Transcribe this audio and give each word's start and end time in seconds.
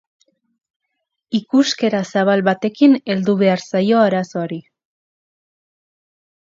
Ikuskera 1.39 1.99
zabal 2.15 2.43
batekin 2.49 2.97
heldu 3.15 3.37
behar 3.45 3.63
zaio 3.69 4.03
arazoari. 4.09 4.61